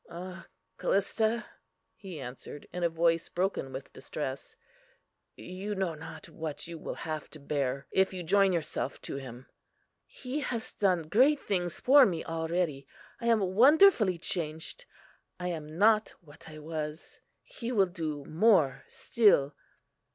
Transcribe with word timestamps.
"Ah, 0.09 0.47
Callista!" 0.77 1.45
he 1.95 2.19
answered, 2.19 2.67
in 2.73 2.81
a 2.81 2.89
voice 2.89 3.29
broken 3.29 3.71
with 3.71 3.93
distress, 3.93 4.55
"you 5.35 5.75
know 5.75 5.93
not 5.93 6.27
what 6.27 6.65
you 6.67 6.79
will 6.79 6.95
have 6.95 7.29
to 7.29 7.39
bear, 7.39 7.85
if 7.91 8.11
you 8.11 8.23
join 8.23 8.51
yourself 8.51 8.99
to 9.03 9.17
Him." 9.17 9.45
"He 10.07 10.39
has 10.39 10.73
done 10.73 11.03
great 11.03 11.39
things 11.39 11.79
for 11.79 12.07
me 12.07 12.23
already; 12.23 12.87
I 13.19 13.27
am 13.27 13.53
wonderfully 13.53 14.17
changed; 14.17 14.85
I 15.39 15.49
am 15.49 15.77
not 15.77 16.15
what 16.19 16.49
I 16.49 16.57
was. 16.57 17.21
He 17.43 17.71
will 17.71 17.85
do 17.85 18.25
more 18.25 18.83
still." 18.87 19.53